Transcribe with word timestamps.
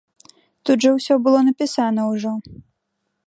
Тут 0.69 0.77
жа 0.85 0.93
ўсё 0.95 1.13
было 1.27 1.39
напісана 1.51 2.01
ўжо. 2.13 2.31